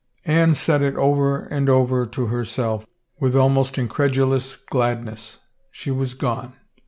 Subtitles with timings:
[0.25, 2.87] Anne said it over and over to herself,
[3.19, 5.41] with almost in credulous gladness.
[5.71, 6.53] She was gone.